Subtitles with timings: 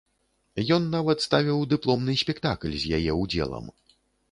[0.77, 3.71] Ён нават ставіў дыпломны спектакль з яе ўдзелам.